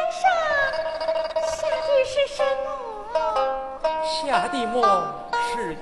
[0.00, 0.22] 山上
[1.44, 2.42] 下的是什
[3.12, 3.14] 么？
[4.04, 4.78] 下的么？
[5.52, 5.80] 是雨。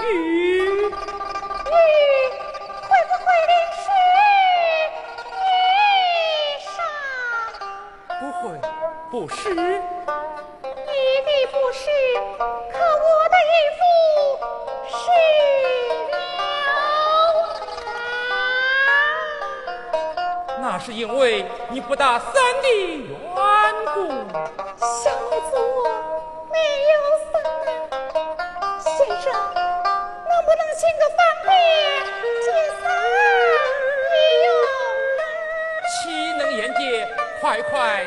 [0.58, 0.92] 雨会
[3.06, 3.84] 不会淋湿
[5.30, 5.46] 衣
[6.66, 6.68] 裳？
[8.18, 8.42] 不会，
[9.10, 9.38] 不湿。
[20.70, 23.08] 那是因为你不打伞的缘
[23.94, 24.06] 故。
[24.78, 25.88] 小女子，我
[26.52, 26.58] 没
[26.92, 26.94] 有
[27.32, 27.40] 伞。
[28.78, 29.64] 先生，能
[30.44, 31.48] 不能请个方便
[32.44, 32.46] 借
[32.82, 32.84] 伞
[34.12, 34.46] 哎呦？
[35.88, 37.08] 岂能言借？
[37.40, 38.06] 快快。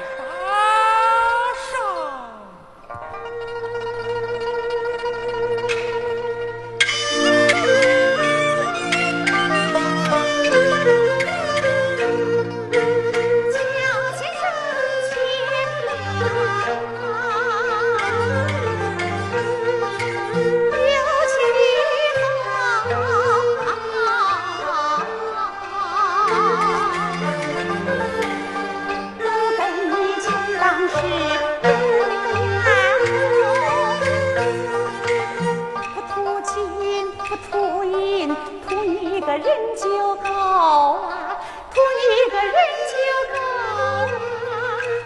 [39.81, 41.41] 就够啊
[41.73, 42.53] 图一个人
[42.91, 42.93] 就
[43.33, 44.53] 够啊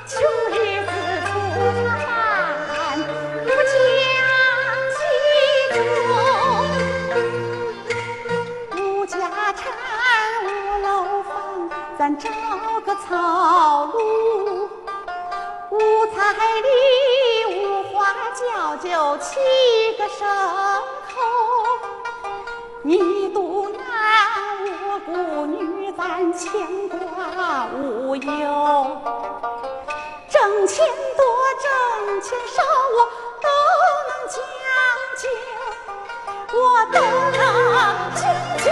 [0.06, 0.14] 穷
[0.52, 0.54] 日
[0.84, 0.92] 子
[1.24, 1.32] 出
[1.88, 1.98] 门
[3.46, 3.74] 不讲
[4.92, 5.00] 信
[5.78, 5.80] 用
[8.76, 9.16] 无家
[9.54, 9.64] 产
[10.44, 10.46] 无
[10.84, 10.86] 楼
[11.24, 11.32] 房
[11.98, 12.28] 咱找
[12.86, 13.96] 个草庐
[15.72, 15.74] 五
[16.08, 16.20] 彩
[16.60, 16.68] 礼
[17.56, 17.56] 五
[17.94, 17.96] 花
[18.34, 18.84] 轿就
[19.20, 19.40] 七
[19.98, 20.26] 个手
[26.34, 28.22] 牵挂无忧，
[30.30, 30.86] 挣钱
[31.18, 31.26] 多
[31.62, 32.64] 挣钱少，
[32.96, 33.00] 我
[33.42, 33.48] 都
[34.08, 34.36] 能将
[35.18, 35.24] 就，
[36.58, 36.60] 我
[36.94, 36.98] 都
[37.38, 37.40] 能
[38.16, 38.24] 将
[38.64, 38.66] 就。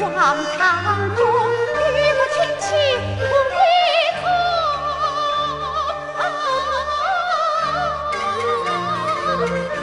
[0.00, 0.60] 往常。
[9.48, 9.81] Thank you.